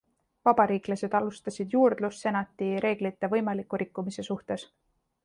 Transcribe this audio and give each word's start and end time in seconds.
Vabariiklased 0.47 1.17
alustasid 1.19 1.75
juurdlust 1.77 2.25
senati 2.27 2.71
reeglite 2.87 3.29
võimaliku 3.35 3.81
rikkumise 3.83 4.27
suhtes. 4.31 4.65